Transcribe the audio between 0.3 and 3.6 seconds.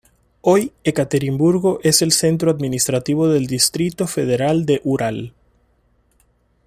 Hoy Ekaterimburgo es el centro administrativo del